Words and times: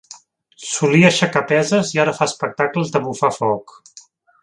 Solia 0.69 1.09
aixecar 1.11 1.45
peses 1.53 1.93
i 1.99 2.03
ara 2.07 2.17
fa 2.23 2.31
espectacles 2.33 2.93
de 2.97 3.07
bufar 3.07 3.35
foc. 3.41 3.79